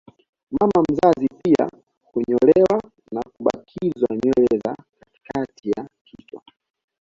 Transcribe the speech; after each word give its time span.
Mama 0.51 0.83
mzazi 0.89 1.27
pia 1.43 1.69
hunyolewa 2.03 2.81
na 3.11 3.21
kubakizwa 3.21 4.07
nywele 4.17 4.57
za 4.63 4.75
katikati 4.99 5.69
ya 5.69 5.89
kichwa 6.03 6.41